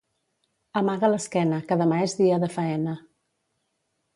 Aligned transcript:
Amaga 0.81 1.09
l'esquena 1.11 1.59
que 1.67 1.79
demà 1.83 1.99
és 2.07 2.17
dia 2.23 2.41
de 2.45 2.53
faena. 2.57 2.97